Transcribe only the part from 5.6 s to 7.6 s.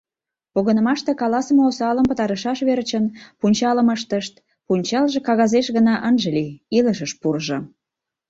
гына ынже лий, илышыш пурыжо.